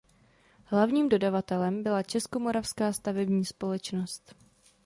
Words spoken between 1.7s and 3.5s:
byla Českomoravská stavební